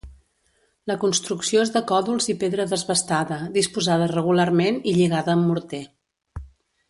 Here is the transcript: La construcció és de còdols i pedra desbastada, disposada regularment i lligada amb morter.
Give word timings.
La 0.91 0.95
construcció 1.01 1.65
és 1.65 1.71
de 1.75 1.81
còdols 1.91 2.29
i 2.33 2.35
pedra 2.43 2.65
desbastada, 2.71 3.37
disposada 3.59 4.07
regularment 4.13 4.81
i 4.93 4.95
lligada 4.97 5.35
amb 5.37 5.51
morter. 5.51 5.83